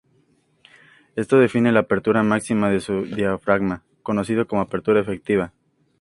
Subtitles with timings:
[1.15, 5.53] Esto define la apertura máxima de su diafragma, conocida como apertura efectiva.